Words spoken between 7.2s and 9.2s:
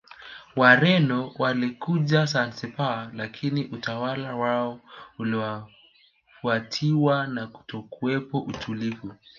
na kutokuwepo utulivu